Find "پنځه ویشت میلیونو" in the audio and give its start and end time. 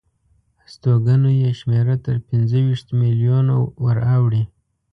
2.27-3.55